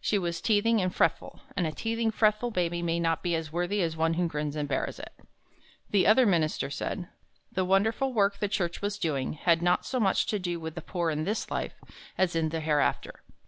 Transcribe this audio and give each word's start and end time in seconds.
She 0.00 0.16
was 0.16 0.40
teething 0.40 0.80
and 0.80 0.94
fretful, 0.94 1.40
and 1.56 1.66
a 1.66 1.72
teething, 1.72 2.12
fretful 2.12 2.52
baby 2.52 2.82
may 2.82 3.00
not 3.00 3.20
be 3.20 3.34
as 3.34 3.50
worthy 3.52 3.82
as 3.82 3.96
one 3.96 4.14
who 4.14 4.28
grins 4.28 4.54
and 4.54 4.68
bears 4.68 5.00
it. 5.00 5.12
The 5.90 6.06
other 6.06 6.24
minister 6.24 6.70
said, 6.70 7.08
"The 7.50 7.64
wonderful 7.64 8.12
work 8.12 8.38
the 8.38 8.46
Church 8.46 8.80
was 8.80 8.96
doing, 8.96 9.32
had 9.32 9.60
not 9.60 9.84
so 9.84 9.98
much 9.98 10.26
to 10.26 10.38
do 10.38 10.60
with 10.60 10.76
the 10.76 10.82
poor 10.82 11.10
in 11.10 11.24
this 11.24 11.50
life, 11.50 11.74
as 12.16 12.36
in 12.36 12.50
the 12.50 12.60
hereafter." 12.60 13.24